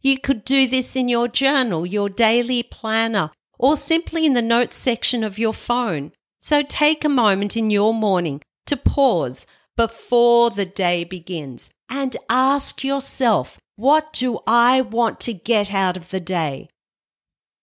You 0.00 0.18
could 0.18 0.44
do 0.44 0.66
this 0.66 0.96
in 0.96 1.08
your 1.08 1.28
journal, 1.28 1.84
your 1.84 2.08
daily 2.08 2.62
planner, 2.62 3.30
or 3.58 3.76
simply 3.76 4.24
in 4.24 4.34
the 4.34 4.42
notes 4.42 4.76
section 4.76 5.22
of 5.22 5.38
your 5.38 5.52
phone. 5.52 6.12
So 6.40 6.62
take 6.62 7.04
a 7.04 7.08
moment 7.08 7.56
in 7.56 7.70
your 7.70 7.92
morning 7.92 8.40
to 8.66 8.76
pause 8.76 9.46
before 9.76 10.50
the 10.50 10.66
day 10.66 11.04
begins 11.04 11.70
and 11.94 12.16
ask 12.30 12.82
yourself, 12.82 13.58
what 13.76 14.14
do 14.14 14.40
I 14.46 14.80
want 14.80 15.20
to 15.20 15.34
get 15.34 15.74
out 15.74 15.98
of 15.98 16.08
the 16.08 16.20
day? 16.20 16.70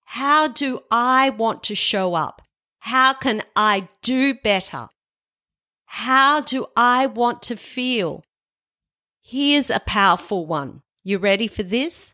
How 0.06 0.48
do 0.48 0.82
I 0.92 1.32
want 1.32 1.64
to 1.64 1.76
show 1.76 2.14
up? 2.14 2.44
How 2.78 3.14
can 3.14 3.42
I 3.56 3.88
do 4.04 4.36
better? 4.36 4.88
How 5.86 6.42
do 6.42 6.68
I 6.78 7.08
want 7.08 7.42
to 7.44 7.56
feel? 7.56 8.24
Here's 9.24 9.72
a 9.72 9.80
powerful 9.80 10.46
one. 10.46 10.82
You 11.04 11.18
ready 11.18 11.48
for 11.48 11.64
this? 11.64 12.14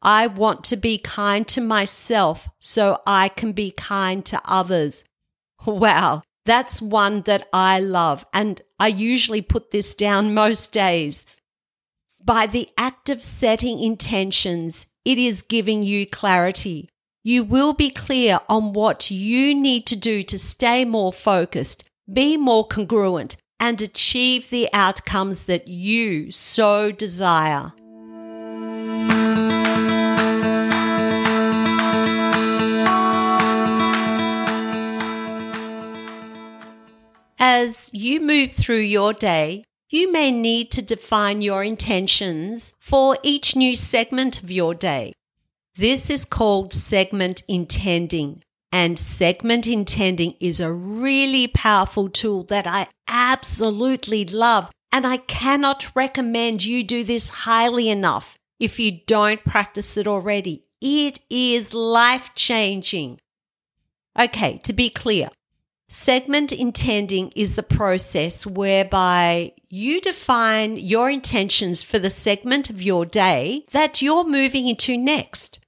I 0.00 0.28
want 0.28 0.62
to 0.64 0.76
be 0.76 0.98
kind 0.98 1.48
to 1.48 1.60
myself 1.60 2.48
so 2.60 3.02
I 3.04 3.28
can 3.28 3.50
be 3.50 3.72
kind 3.72 4.24
to 4.26 4.40
others. 4.44 5.02
Wow, 5.66 6.22
that's 6.48 6.80
one 6.80 7.20
that 7.22 7.46
I 7.52 7.78
love, 7.80 8.24
and 8.32 8.62
I 8.80 8.88
usually 8.88 9.42
put 9.42 9.70
this 9.70 9.94
down 9.94 10.32
most 10.32 10.72
days. 10.72 11.26
By 12.24 12.46
the 12.46 12.68
act 12.78 13.10
of 13.10 13.22
setting 13.22 13.78
intentions, 13.80 14.86
it 15.04 15.18
is 15.18 15.42
giving 15.42 15.82
you 15.82 16.06
clarity. 16.06 16.88
You 17.22 17.44
will 17.44 17.74
be 17.74 17.90
clear 17.90 18.40
on 18.48 18.72
what 18.72 19.10
you 19.10 19.54
need 19.54 19.86
to 19.88 19.96
do 19.96 20.22
to 20.22 20.38
stay 20.38 20.84
more 20.84 21.12
focused, 21.12 21.84
be 22.10 22.36
more 22.36 22.66
congruent, 22.66 23.36
and 23.60 23.80
achieve 23.82 24.48
the 24.48 24.68
outcomes 24.72 25.44
that 25.44 25.68
you 25.68 26.30
so 26.30 26.90
desire. 26.90 27.72
As 37.60 37.90
you 37.92 38.20
move 38.20 38.52
through 38.52 38.86
your 38.98 39.12
day, 39.12 39.64
you 39.90 40.12
may 40.12 40.30
need 40.30 40.70
to 40.70 40.80
define 40.80 41.42
your 41.42 41.64
intentions 41.64 42.72
for 42.78 43.18
each 43.24 43.56
new 43.56 43.74
segment 43.74 44.40
of 44.44 44.48
your 44.48 44.74
day. 44.74 45.12
This 45.74 46.08
is 46.08 46.24
called 46.24 46.72
segment 46.72 47.42
intending. 47.48 48.44
And 48.70 48.96
segment 48.96 49.66
intending 49.66 50.34
is 50.38 50.60
a 50.60 50.72
really 50.72 51.48
powerful 51.48 52.08
tool 52.08 52.44
that 52.44 52.68
I 52.68 52.86
absolutely 53.08 54.24
love. 54.24 54.70
And 54.92 55.04
I 55.04 55.16
cannot 55.16 55.90
recommend 55.96 56.64
you 56.64 56.84
do 56.84 57.02
this 57.02 57.28
highly 57.28 57.88
enough 57.88 58.38
if 58.60 58.78
you 58.78 59.00
don't 59.04 59.42
practice 59.42 59.96
it 59.96 60.06
already. 60.06 60.62
It 60.80 61.18
is 61.28 61.74
life 61.74 62.30
changing. 62.36 63.18
Okay, 64.16 64.58
to 64.58 64.72
be 64.72 64.90
clear, 64.90 65.30
Segment 65.90 66.52
intending 66.52 67.32
is 67.34 67.56
the 67.56 67.62
process 67.62 68.44
whereby 68.46 69.52
you 69.70 70.02
define 70.02 70.76
your 70.76 71.08
intentions 71.08 71.82
for 71.82 71.98
the 71.98 72.10
segment 72.10 72.68
of 72.68 72.82
your 72.82 73.06
day 73.06 73.64
that 73.70 74.02
you're 74.02 74.24
moving 74.24 74.68
into 74.68 74.98
next. 74.98 75.60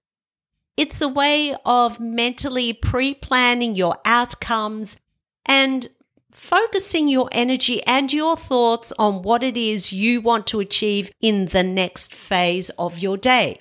It's 0.76 1.00
a 1.00 1.08
way 1.08 1.56
of 1.64 2.00
mentally 2.00 2.74
pre 2.74 3.14
planning 3.14 3.74
your 3.74 3.96
outcomes 4.04 4.98
and 5.46 5.88
focusing 6.32 7.08
your 7.08 7.30
energy 7.32 7.82
and 7.84 8.12
your 8.12 8.36
thoughts 8.36 8.92
on 8.98 9.22
what 9.22 9.42
it 9.42 9.56
is 9.56 9.90
you 9.90 10.20
want 10.20 10.46
to 10.48 10.60
achieve 10.60 11.10
in 11.22 11.46
the 11.46 11.62
next 11.62 12.14
phase 12.14 12.68
of 12.78 12.98
your 12.98 13.16
day. 13.16 13.58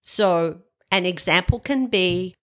So, 0.00 0.62
an 0.90 1.04
example 1.04 1.60
can 1.60 1.88
be 1.88 2.36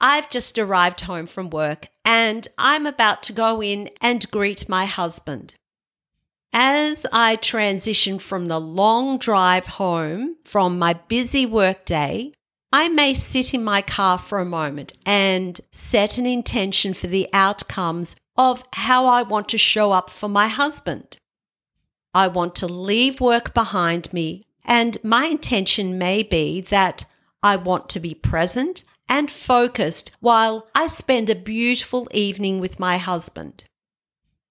I've 0.00 0.30
just 0.30 0.58
arrived 0.58 1.02
home 1.02 1.26
from 1.26 1.50
work 1.50 1.88
and 2.04 2.46
I'm 2.56 2.86
about 2.86 3.22
to 3.24 3.32
go 3.32 3.62
in 3.62 3.90
and 4.00 4.30
greet 4.30 4.68
my 4.68 4.86
husband. 4.86 5.54
As 6.52 7.04
I 7.12 7.36
transition 7.36 8.18
from 8.18 8.46
the 8.46 8.60
long 8.60 9.18
drive 9.18 9.66
home 9.66 10.36
from 10.44 10.78
my 10.78 10.94
busy 10.94 11.44
workday, 11.44 12.32
I 12.72 12.88
may 12.88 13.14
sit 13.14 13.54
in 13.54 13.64
my 13.64 13.82
car 13.82 14.18
for 14.18 14.38
a 14.38 14.44
moment 14.44 14.92
and 15.04 15.60
set 15.72 16.18
an 16.18 16.26
intention 16.26 16.94
for 16.94 17.06
the 17.06 17.28
outcomes 17.32 18.16
of 18.36 18.62
how 18.72 19.06
I 19.06 19.22
want 19.22 19.48
to 19.50 19.58
show 19.58 19.90
up 19.90 20.10
for 20.10 20.28
my 20.28 20.48
husband. 20.48 21.18
I 22.14 22.28
want 22.28 22.54
to 22.56 22.66
leave 22.66 23.20
work 23.20 23.52
behind 23.52 24.12
me, 24.12 24.44
and 24.64 24.96
my 25.02 25.26
intention 25.26 25.98
may 25.98 26.22
be 26.22 26.60
that 26.62 27.04
I 27.42 27.56
want 27.56 27.88
to 27.90 28.00
be 28.00 28.14
present 28.14 28.84
and 29.08 29.30
focused 29.30 30.12
while 30.20 30.66
I 30.74 30.86
spend 30.86 31.30
a 31.30 31.34
beautiful 31.34 32.08
evening 32.12 32.60
with 32.60 32.78
my 32.78 32.98
husband. 32.98 33.64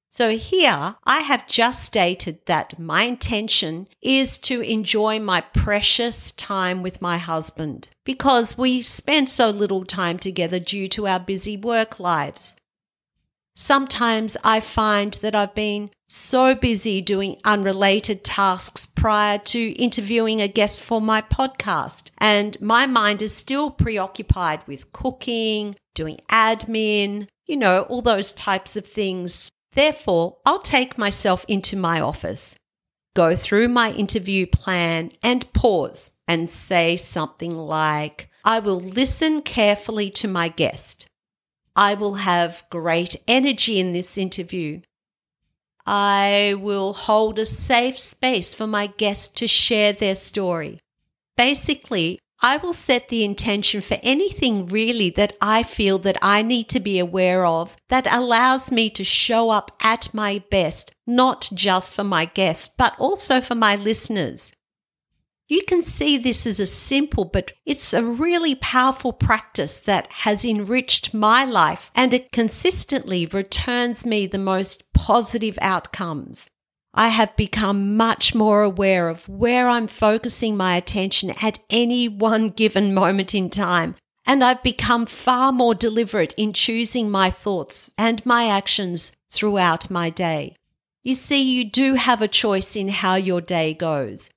So, 0.09 0.35
here 0.35 0.95
I 1.03 1.19
have 1.19 1.47
just 1.47 1.83
stated 1.83 2.45
that 2.45 2.79
my 2.79 3.03
intention 3.03 3.87
is 4.01 4.37
to 4.39 4.61
enjoy 4.61 5.19
my 5.19 5.41
precious 5.41 6.31
time 6.31 6.81
with 6.81 7.01
my 7.01 7.17
husband 7.17 7.89
because 8.03 8.57
we 8.57 8.81
spend 8.81 9.29
so 9.29 9.49
little 9.49 9.85
time 9.85 10.17
together 10.17 10.59
due 10.59 10.87
to 10.87 11.07
our 11.07 11.19
busy 11.19 11.55
work 11.57 11.99
lives. 11.99 12.55
Sometimes 13.59 14.37
I 14.43 14.59
find 14.59 15.13
that 15.15 15.33
I've 15.33 15.55
been 15.55 15.89
so 16.07 16.53
busy 16.53 17.01
doing 17.01 17.41
unrelated 17.43 18.23
tasks 18.23 18.85
prior 18.85 19.39
to 19.39 19.69
interviewing 19.71 20.41
a 20.41 20.47
guest 20.47 20.79
for 20.79 21.01
my 21.01 21.23
podcast, 21.23 22.11
and 22.19 22.55
my 22.61 22.85
mind 22.85 23.23
is 23.23 23.35
still 23.35 23.71
preoccupied 23.71 24.61
with 24.67 24.91
cooking, 24.91 25.75
doing 25.95 26.19
admin, 26.29 27.29
you 27.47 27.57
know, 27.57 27.81
all 27.89 28.03
those 28.03 28.31
types 28.31 28.75
of 28.75 28.85
things. 28.85 29.49
Therefore, 29.73 30.37
I'll 30.45 30.59
take 30.59 30.99
myself 30.99 31.43
into 31.47 31.75
my 31.75 31.99
office, 31.99 32.55
go 33.15 33.35
through 33.35 33.69
my 33.69 33.91
interview 33.91 34.45
plan, 34.45 35.11
and 35.23 35.51
pause 35.53 36.11
and 36.27 36.47
say 36.47 36.95
something 36.95 37.57
like, 37.57 38.29
I 38.45 38.59
will 38.59 38.79
listen 38.79 39.41
carefully 39.41 40.11
to 40.11 40.27
my 40.27 40.47
guest. 40.47 41.07
I 41.77 41.93
will 41.93 42.15
have 42.15 42.63
great 42.72 43.15
energy 43.27 43.79
in 43.79 43.93
this 43.93 44.17
interview. 44.17 44.81
I 45.86 46.55
will 46.57 46.93
hold 46.93 47.38
a 47.38 47.46
safe 47.46 48.00
space 48.00 48.55
for 48.55 48.65
my 48.65 48.88
guests 48.88 49.27
to 49.36 49.48
share 49.48 49.93
their 49.93 50.15
story. 50.15 50.79
Basically, 51.38 52.17
I 52.41 52.57
will 52.57 52.74
set 52.74 53.10
the 53.10 53.24
intention 53.24 53.81
for 53.81 54.00
anything 54.01 54.65
really 54.65 55.12
that 55.12 55.34
I 55.39 55.62
feel 55.62 56.00
that 56.00 56.17
I 56.19 56.41
need 56.41 56.67
to 56.69 56.79
be 56.79 56.98
aware 56.98 57.46
of 57.46 57.77
that 57.89 58.12
allows 58.12 58.72
me 58.72 58.89
to 58.91 59.03
show 59.03 59.51
up 59.51 59.72
at 59.81 60.13
my 60.15 60.43
best, 60.50 60.93
not 61.05 61.48
just 61.53 61.93
for 61.93 62.03
my 62.03 62.25
guests, 62.25 62.69
but 62.75 62.96
also 63.00 63.39
for 63.39 63.55
my 63.55 63.75
listeners. 63.75 64.51
You 65.50 65.62
can 65.66 65.82
see 65.82 66.18
this 66.18 66.46
as 66.46 66.60
a 66.60 66.68
simple, 66.68 67.24
but 67.24 67.54
it's 67.66 67.94
a 67.94 68.04
really 68.04 68.56
powerful 68.56 69.13
practice 69.13 69.80
that 69.82 70.12
has 70.12 70.44
enriched 70.44 71.13
my 71.13 71.46
life 71.46 71.89
and 71.96 72.13
it 72.13 72.34
consistently 72.34 73.25
returns 73.25 74.06
me 74.06 74.27
the 74.27 74.38
most 74.38 74.92
positive 74.94 75.58
outcomes. 75.62 76.50
I 76.94 77.10
have 77.10 77.36
become 77.38 77.96
much 77.96 78.36
more 78.36 78.62
aware 78.62 79.08
of 79.08 79.30
where 79.30 79.70
I'm 79.70 79.88
focusing 79.88 80.58
my 80.58 80.75
attention 80.75 81.32
at 81.42 81.60
any 81.70 82.10
one 82.10 82.50
given 82.50 82.94
moment 82.94 83.34
in 83.34 83.50
time. 83.50 83.96
And 84.25 84.44
I've 84.44 84.63
become 84.63 85.06
far 85.06 85.54
more 85.54 85.74
deliberate 85.74 86.34
in 86.34 86.51
choosing 86.51 87.10
my 87.10 87.30
thoughts 87.30 87.89
and 87.98 88.25
my 88.25 88.48
actions 88.48 89.13
throughout 89.30 89.89
my 89.89 90.10
day. 90.10 90.58
You 91.03 91.14
see, 91.14 91.42
you 91.42 91.64
do 91.64 91.94
have 91.94 92.22
a 92.22 92.27
choice 92.27 92.75
in 92.75 92.90
how 92.90 93.16
your 93.16 93.40
day 93.40 93.74
goes. 93.74 94.29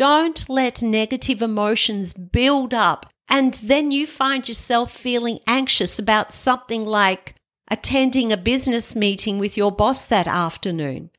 Don't 0.00 0.48
let 0.48 0.80
negative 0.80 1.42
emotions 1.42 2.14
build 2.14 2.72
up 2.72 3.04
and 3.28 3.52
then 3.52 3.90
you 3.90 4.06
find 4.06 4.48
yourself 4.48 4.90
feeling 4.90 5.40
anxious 5.46 5.98
about 5.98 6.32
something 6.32 6.86
like 6.86 7.34
attending 7.70 8.32
a 8.32 8.38
business 8.38 8.96
meeting 8.96 9.38
with 9.38 9.58
your 9.58 9.70
boss 9.70 10.06
that 10.06 10.26
afternoon. 10.26 11.10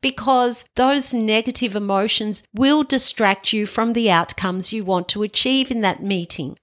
Because 0.00 0.64
those 0.74 1.14
negative 1.14 1.76
emotions 1.76 2.42
will 2.52 2.82
distract 2.82 3.52
you 3.52 3.66
from 3.66 3.92
the 3.92 4.10
outcomes 4.10 4.72
you 4.72 4.84
want 4.84 5.08
to 5.10 5.22
achieve 5.22 5.70
in 5.70 5.82
that 5.82 6.02
meeting. 6.02 6.58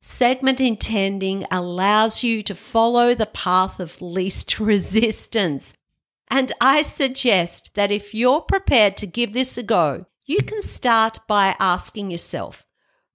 Segment 0.00 0.60
intending 0.60 1.44
allows 1.50 2.22
you 2.22 2.42
to 2.42 2.54
follow 2.54 3.12
the 3.16 3.26
path 3.26 3.80
of 3.80 4.00
least 4.00 4.60
resistance. 4.60 5.74
And 6.28 6.52
I 6.60 6.82
suggest 6.82 7.74
that 7.74 7.90
if 7.90 8.14
you're 8.14 8.42
prepared 8.42 8.96
to 8.98 9.06
give 9.08 9.32
this 9.32 9.58
a 9.58 9.64
go, 9.64 10.04
you 10.28 10.42
can 10.42 10.62
start 10.62 11.18
by 11.26 11.56
asking 11.58 12.12
yourself, 12.12 12.64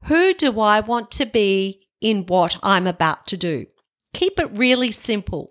who 0.06 0.34
do 0.34 0.60
I 0.60 0.82
want 0.82 1.12
to 1.12 1.26
be 1.26 1.88
in 2.02 2.26
what 2.26 2.58
I'm 2.62 2.88
about 2.88 3.28
to 3.28 3.38
do? 3.38 3.68
Keep 4.14 4.40
it 4.40 4.58
really 4.58 4.92
simple. 4.92 5.50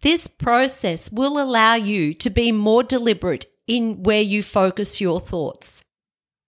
This 0.00 0.26
process 0.28 1.10
will 1.10 1.42
allow 1.42 1.74
you 1.74 2.14
to 2.14 2.30
be 2.30 2.52
more 2.52 2.82
deliberate 2.82 3.44
in 3.66 4.04
where 4.04 4.22
you 4.22 4.42
focus 4.42 5.00
your 5.00 5.20
thoughts. 5.20 5.82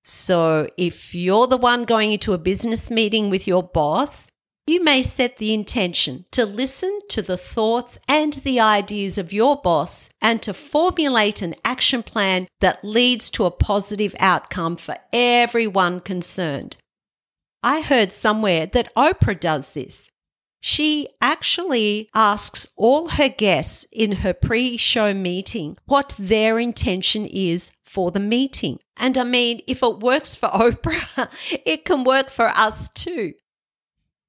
So, 0.04 0.68
if 0.78 1.14
you're 1.14 1.48
the 1.48 1.56
one 1.56 1.82
going 1.85 2.12
into 2.12 2.32
a 2.32 2.38
business 2.38 2.90
meeting 2.90 3.28
with 3.28 3.48
your 3.48 3.64
boss, 3.64 4.28
you 4.66 4.83
may 4.83 5.02
set 5.02 5.38
the 5.38 5.55
intention 5.55 6.24
to 6.33 6.44
listen 6.44 6.98
to 7.09 7.22
the 7.22 7.37
thoughts 7.37 7.98
and 8.09 8.33
the 8.33 8.59
ideas 8.59 9.16
of 9.16 9.33
your 9.33 9.61
boss 9.61 10.11
and 10.20 10.42
to 10.42 10.52
formulate 10.52 11.40
an 11.40 11.55
action 11.64 12.02
plan 12.02 12.48
that 12.61 12.85
leads 12.85 13.31
to 13.31 13.44
a 13.44 13.50
positive 13.50 14.14
outcome 14.18 14.76
for 14.76 14.96
everyone 15.12 16.00
concerned. 16.00 16.76
I 17.62 17.81
heard 17.81 18.12
somewhere 18.12 18.66
that 18.66 18.94
Oprah 18.96 19.38
does 19.38 19.70
this. 19.70 20.11
She 20.61 21.09
actually 21.20 22.09
asks 22.12 22.66
all 22.76 23.11
her 23.11 23.29
guests 23.29 23.87
in 23.92 24.12
her 24.12 24.35
pre 24.35 24.76
show 24.76 25.14
meeting 25.14 25.76
what 25.85 26.16
their 26.18 26.59
intention 26.59 27.24
is 27.24 27.70
for 27.85 28.11
the 28.11 28.20
meeting. 28.20 28.81
And 28.96 29.16
I 29.16 29.22
mean, 29.22 29.61
if 29.68 29.83
it 29.85 30.00
works 30.00 30.35
for 30.35 30.48
Oprah, 30.52 31.31
it 31.64 31.85
can 31.85 32.02
work 32.02 32.31
for 32.31 32.48
us 32.48 32.88
too. 32.88 33.35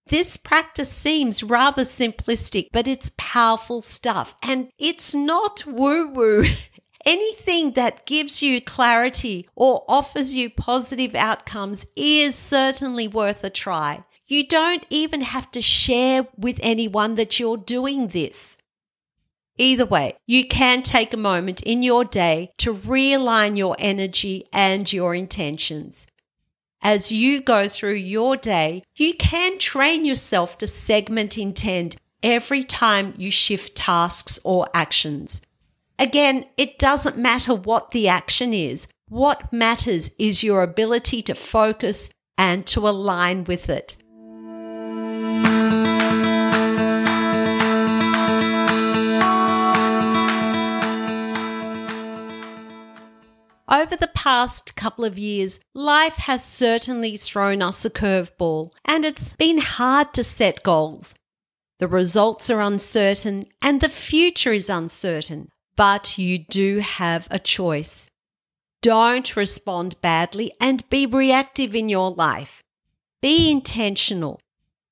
This 0.10 0.38
practice 0.38 0.91
seems 0.91 1.43
rather 1.43 1.84
simplistic, 1.84 2.70
but 2.72 2.88
it's 2.88 3.12
powerful 3.17 3.82
stuff. 3.82 4.36
And 4.41 4.70
it's 4.78 5.13
not 5.13 5.65
woo 5.65 6.08
woo. 6.10 6.46
Anything 7.06 7.72
that 7.74 8.06
gives 8.06 8.41
you 8.41 8.62
clarity 8.62 9.48
or 9.56 9.84
offers 9.88 10.36
you 10.36 10.50
positive 10.50 11.15
outcomes 11.15 11.88
is 11.96 12.36
certainly 12.36 13.08
worth 13.08 13.43
a 13.43 13.50
try. 13.50 14.04
You 14.28 14.48
don't 14.48 14.86
even 14.89 15.22
have 15.22 15.50
to 15.52 15.62
share 15.62 16.28
with 16.38 16.60
anyone 16.62 17.15
that 17.15 17.39
you're 17.39 17.58
doing 17.58 18.08
this. 18.08 18.58
Either 19.58 19.86
way, 19.86 20.17
you 20.26 20.46
can 20.48 20.84
take 20.84 21.13
a 21.13 21.17
moment 21.17 21.62
in 21.62 21.82
your 21.82 22.04
day 22.06 22.52
to 22.58 22.74
realign 22.74 23.58
your 23.58 23.76
energy 23.80 24.46
and 24.54 24.91
your 24.91 25.15
intentions 25.15 26.08
as 26.88 27.12
you 27.12 27.41
go 27.41 27.67
through 27.67 27.95
your 27.95 28.38
day, 28.38 28.82
you 28.95 29.13
can 29.15 29.60
train 29.60 30.06
yourself 30.06 30.58
to 30.58 30.65
segment 30.65 31.38
intent 31.38 31.97
every 32.23 32.63
time 32.63 33.13
you 33.17 33.30
shift 33.30 33.76
tasks 33.76 34.39
or 34.45 34.69
actions. 34.73 35.41
Again, 36.00 36.45
it 36.56 36.80
doesn't 36.80 37.17
matter 37.17 37.54
what 37.54 37.91
the 37.91 38.08
action 38.08 38.54
is. 38.54 38.88
What 39.10 39.52
matters 39.52 40.12
is 40.17 40.45
your 40.45 40.62
ability 40.63 41.23
to 41.23 41.36
focus 41.36 42.10
and 42.38 42.65
to 42.67 42.88
align 42.88 43.43
with 43.43 43.69
it. 43.69 43.97
Over 53.69 53.97
the 53.97 54.12
past 54.15 54.77
couple 54.77 55.03
of 55.03 55.19
years, 55.19 55.60
life 55.73 56.15
has 56.15 56.41
certainly 56.41 57.17
thrown 57.17 57.62
us 57.62 57.84
a 57.84 57.89
curveball, 57.89 58.71
and 58.86 59.03
it's 59.03 59.34
been 59.34 59.58
hard 59.58 60.13
to 60.13 60.23
set 60.23 60.63
goals. 60.63 61.13
The 61.80 61.89
results 61.89 62.49
are 62.49 62.62
uncertain, 62.62 63.45
and 63.62 63.82
the 63.82 63.89
future 63.89 64.53
is 64.53 64.69
uncertain, 64.69 65.49
but 65.75 66.17
you 66.17 66.39
do 66.39 66.80
have 66.80 67.27
a 67.30 67.39
choice. 67.39 68.10
Don't 68.82 69.36
respond 69.36 69.99
badly 70.01 70.53
and 70.62 70.89
be 70.89 71.06
reactive 71.06 71.75
in 71.75 71.89
your 71.89 72.12
life. 72.12 72.63
Be 73.21 73.51
intentional. 73.51 74.39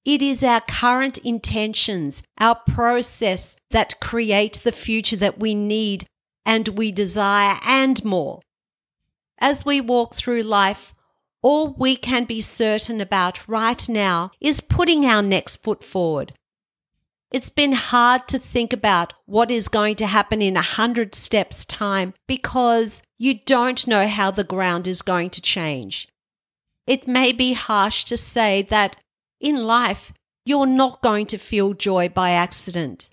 It 0.04 0.22
is 0.22 0.44
our 0.44 0.62
current 0.62 1.18
intentions, 1.20 2.24
our 2.40 2.56
process 2.56 3.56
that 3.72 4.02
create 4.02 4.60
the 4.66 4.74
future 4.74 5.16
that 5.16 5.40
we 5.40 5.56
need 5.56 6.06
and 6.46 6.68
we 6.68 6.92
desire 6.92 7.58
and 7.66 8.04
more. 8.04 8.42
As 9.40 9.66
we 9.66 9.82
walk 9.82 10.16
through 10.16 10.42
life, 10.42 10.94
all 11.42 11.76
we 11.78 11.96
can 11.96 12.26
be 12.26 12.42
certain 12.42 13.02
about 13.02 13.48
right 13.48 13.88
now 13.88 14.32
is 14.42 14.62
putting 14.62 15.06
our 15.06 15.22
next 15.22 15.58
foot 15.58 15.84
forward. 15.84 16.34
It's 17.32 17.50
been 17.50 17.74
hard 17.74 18.28
to 18.30 18.40
think 18.40 18.72
about 18.72 19.14
what 19.26 19.52
is 19.52 19.68
going 19.68 19.96
to 19.98 20.08
happen 20.08 20.42
in 20.42 20.56
a 20.56 20.62
hundred 20.62 21.14
steps' 21.14 21.66
time 21.66 22.14
because 22.28 23.04
you 23.18 23.40
don't 23.46 23.86
know 23.88 24.08
how 24.08 24.32
the 24.32 24.44
ground 24.44 24.88
is 24.88 25.02
going 25.02 25.32
to 25.32 25.42
change. 25.42 26.08
It 26.88 27.08
may 27.08 27.32
be 27.32 27.54
harsh 27.54 28.06
to 28.06 28.18
say 28.18 28.62
that 28.64 28.96
in 29.42 29.66
life, 29.66 30.14
you're 30.46 30.68
not 30.68 31.02
going 31.02 31.26
to 31.28 31.38
feel 31.38 31.74
joy 31.74 32.08
by 32.08 32.32
accident. 32.32 33.10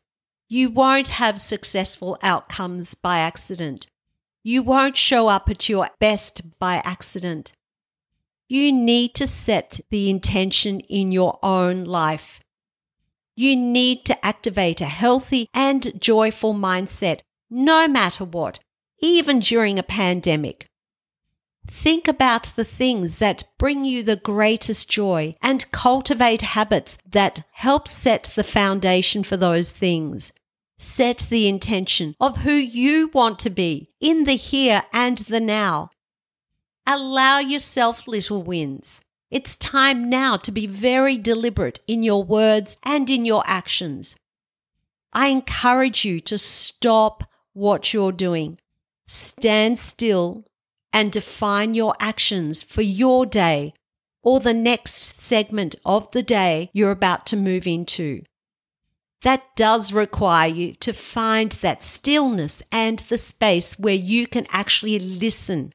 You 0.49 0.71
won't 0.71 1.09
have 1.09 1.41
successful 1.41 2.19
outcomes 2.23 2.95
by 2.95 3.19
accident. 3.19 3.89
You 4.42 4.62
won't 4.62 4.96
show 4.96 5.28
up 5.28 5.48
at 5.48 5.68
your 5.68 5.88
best 6.00 6.59
by 6.59 6.83
accident. 6.85 7.52
You 8.48 8.72
need 8.72 9.14
to 9.14 9.26
set 9.26 9.81
the 9.90 10.11
intention 10.11 10.81
in 10.81 11.12
your 11.12 11.38
own 11.42 11.85
life. 11.85 12.40
You 13.37 13.57
need 13.57 14.05
to 14.07 14.26
activate 14.26 14.81
a 14.81 14.87
healthy 14.87 15.48
and 15.55 16.00
joyful 16.00 16.55
mindset, 16.55 17.20
no 17.48 17.87
matter 17.87 18.24
what, 18.24 18.59
even 19.00 19.38
during 19.38 19.78
a 19.78 19.83
pandemic. 19.85 20.66
Think 21.66 22.09
about 22.09 22.52
the 22.57 22.64
things 22.64 23.16
that 23.18 23.44
bring 23.59 23.85
you 23.85 24.02
the 24.02 24.16
greatest 24.16 24.90
joy 24.90 25.35
and 25.40 25.70
cultivate 25.70 26.42
habits 26.42 26.98
that 27.09 27.44
help 27.52 27.87
set 27.87 28.33
the 28.35 28.42
foundation 28.42 29.22
for 29.22 29.37
those 29.37 29.70
things. 29.70 30.33
Set 30.83 31.29
the 31.31 31.47
intention 31.47 32.16
of 32.18 32.38
who 32.38 32.55
you 32.55 33.09
want 33.14 33.38
to 33.38 33.51
be 33.51 33.87
in 34.01 34.25
the 34.25 34.35
here 34.35 34.83
and 34.92 35.18
the 35.18 35.38
now. 35.38 35.90
Allow 36.85 37.38
yourself 37.38 38.09
little 38.09 38.42
wins. 38.42 39.01
It's 39.31 39.55
time 39.55 40.11
now 40.11 40.37
to 40.38 40.51
be 40.51 40.66
very 40.66 41.16
deliberate 41.16 41.79
in 41.87 42.03
your 42.03 42.25
words 42.25 42.77
and 42.83 43.09
in 43.09 43.25
your 43.25 43.45
actions. 43.47 44.16
I 45.12 45.29
encourage 45.29 46.05
you 46.05 46.18
to 46.23 46.37
stop 46.37 47.31
what 47.53 47.95
you're 47.95 48.11
doing. 48.11 48.59
Stand 49.07 49.79
still 49.79 50.45
and 50.92 51.12
define 51.12 51.75
your 51.75 51.95
actions 52.01 52.64
for 52.64 52.83
your 52.83 53.25
day 53.25 53.73
or 54.21 54.40
the 54.40 54.53
next 54.53 55.14
segment 55.14 55.77
of 55.85 56.11
the 56.11 56.25
day 56.25 56.71
you're 56.73 56.90
about 56.90 57.25
to 57.27 57.37
move 57.37 57.68
into. 57.68 58.25
That 59.23 59.55
does 59.55 59.93
require 59.93 60.49
you 60.49 60.75
to 60.77 60.93
find 60.93 61.53
that 61.53 61.83
stillness 61.83 62.63
and 62.73 62.99
the 62.99 63.19
space 63.19 63.79
where 63.79 63.95
you 63.95 64.27
can 64.27 64.47
actually 64.51 64.99
listen. 64.99 65.73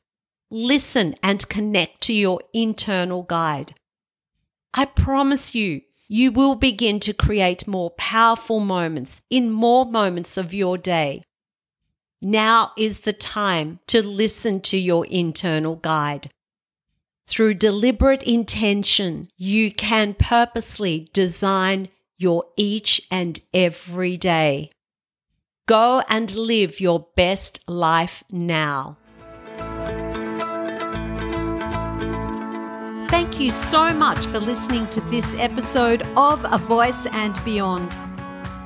Listen 0.52 1.16
and 1.24 1.48
connect 1.48 2.02
to 2.02 2.14
your 2.14 2.42
internal 2.54 3.24
guide. 3.24 3.74
I 4.74 4.86
promise 4.86 5.56
you, 5.56 5.82
you 6.10 6.32
will 6.32 6.56
begin 6.56 7.00
to 7.02 7.14
create 7.14 7.68
more 7.68 7.92
powerful 7.92 8.60
moments 8.60 9.22
in 9.30 9.52
more 9.52 9.86
moments 9.86 10.38
of 10.38 10.54
your 10.54 10.78
day. 10.78 11.24
Now 12.22 12.72
is 12.78 13.00
the 13.00 13.14
time 13.14 13.80
to 13.88 14.02
listen 14.02 14.62
to 14.62 14.78
your 14.78 15.06
internal 15.06 15.76
guide. 15.76 16.30
Through 17.28 17.56
deliberate 17.56 18.24
intention, 18.24 19.30
you 19.38 19.72
can 19.72 20.14
purposely 20.14 21.10
design 21.12 21.90
your 22.18 22.46
each 22.56 23.08
and 23.12 23.40
every 23.54 24.18
day. 24.18 24.72
Go 25.68 26.02
and 26.10 26.34
live 26.36 26.80
your 26.80 27.08
best 27.16 27.68
life 27.68 28.24
now. 28.32 28.98
Thank 33.10 33.40
you 33.40 33.52
so 33.52 33.94
much 33.94 34.26
for 34.28 34.40
listening 34.40 34.88
to 34.88 35.02
this 35.02 35.36
episode 35.36 36.02
of 36.16 36.46
A 36.52 36.58
Voice 36.58 37.06
and 37.08 37.34
Beyond. 37.44 37.96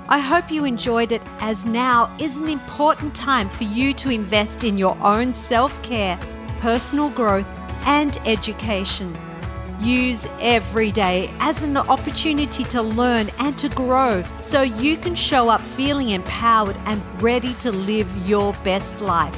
I 0.09 0.19
hope 0.19 0.51
you 0.51 0.65
enjoyed 0.65 1.11
it 1.11 1.21
as 1.39 1.65
now 1.65 2.13
is 2.19 2.41
an 2.41 2.49
important 2.49 3.15
time 3.15 3.49
for 3.49 3.63
you 3.63 3.93
to 3.93 4.09
invest 4.09 4.63
in 4.63 4.77
your 4.77 4.97
own 5.01 5.33
self 5.33 5.81
care, 5.83 6.19
personal 6.59 7.09
growth, 7.09 7.47
and 7.85 8.17
education. 8.25 9.15
Use 9.81 10.27
every 10.39 10.91
day 10.91 11.29
as 11.39 11.63
an 11.63 11.75
opportunity 11.75 12.63
to 12.65 12.81
learn 12.83 13.29
and 13.39 13.57
to 13.57 13.67
grow 13.69 14.23
so 14.39 14.61
you 14.61 14.95
can 14.95 15.15
show 15.15 15.49
up 15.49 15.59
feeling 15.59 16.09
empowered 16.09 16.77
and 16.85 17.01
ready 17.21 17.55
to 17.55 17.71
live 17.71 18.07
your 18.27 18.53
best 18.63 19.01
life. 19.01 19.35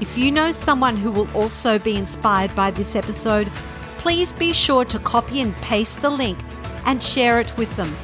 If 0.00 0.18
you 0.18 0.30
know 0.30 0.52
someone 0.52 0.96
who 0.96 1.10
will 1.10 1.30
also 1.32 1.78
be 1.78 1.96
inspired 1.96 2.54
by 2.54 2.70
this 2.70 2.94
episode, 2.94 3.48
please 3.98 4.34
be 4.34 4.52
sure 4.52 4.84
to 4.84 4.98
copy 4.98 5.40
and 5.40 5.56
paste 5.56 6.02
the 6.02 6.10
link 6.10 6.38
and 6.84 7.02
share 7.02 7.40
it 7.40 7.56
with 7.56 7.74
them 7.76 7.96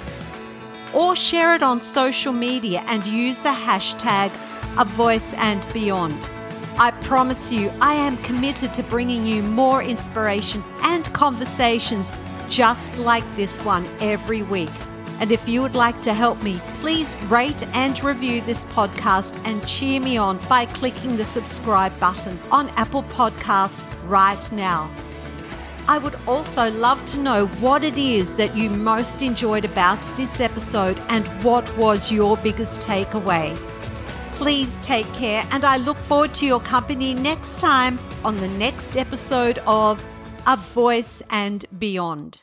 or 0.95 1.15
share 1.15 1.55
it 1.55 1.63
on 1.63 1.81
social 1.81 2.33
media 2.33 2.83
and 2.87 3.07
use 3.07 3.41
the 3.41 3.49
hashtag 3.51 4.31
A 4.79 4.85
Voice 4.85 5.35
and 5.35 5.67
Beyond. 5.73 6.15
I 6.77 6.91
promise 7.03 7.53
you, 7.53 7.71
I 7.81 7.95
am 7.95 8.17
committed 8.19 8.75
to 8.75 8.83
bringing 8.83 9.25
you 9.25 9.45
more 9.45 9.81
inspiration 9.81 10.65
and 10.83 11.05
conversations 11.13 12.11
just 12.49 12.99
like 12.99 13.25
this 13.37 13.63
one 13.65 13.87
every 14.01 14.43
week. 14.43 14.71
And 15.21 15.31
if 15.31 15.49
you 15.49 15.63
would 15.63 15.77
like 15.77 16.03
to 16.03 16.13
help 16.13 16.43
me, 16.43 16.61
please 16.81 17.17
rate 17.25 17.63
and 17.75 18.03
review 18.03 18.41
this 18.41 18.65
podcast 18.65 19.41
and 19.45 19.65
cheer 19.69 20.01
me 20.01 20.17
on 20.17 20.39
by 20.49 20.67
clicking 20.67 21.17
the 21.17 21.25
subscribe 21.25 21.97
button 22.01 22.41
on 22.51 22.69
Apple 22.71 23.05
Podcast 23.05 23.85
right 24.09 24.51
now. 24.51 24.91
I 25.87 25.99
would 25.99 26.19
also 26.27 26.73
love 26.73 27.05
to 27.07 27.21
know 27.21 27.47
what 27.61 27.85
it 27.85 27.97
is 27.97 28.35
that 28.35 28.57
you 28.57 28.69
most 28.69 29.23
enjoyed 29.23 29.65
about 29.65 30.03
this 30.17 30.41
episode 30.41 30.99
and 31.09 31.25
what 31.45 31.65
was 31.77 32.11
your 32.11 32.37
biggest 32.39 32.81
takeaway. 32.81 33.57
Please 34.37 34.79
take 34.83 35.11
care, 35.15 35.47
and 35.53 35.65
I 35.65 35.77
look 35.77 35.97
forward 35.97 36.35
to 36.35 36.47
your 36.47 36.61
company 36.61 37.15
next 37.15 37.61
time 37.61 37.99
on 38.25 38.37
the 38.37 38.49
next 38.49 38.97
episode 38.97 39.59
of 39.67 40.05
A 40.47 40.57
Voice 40.57 41.23
and 41.31 41.65
Beyond. 41.79 42.43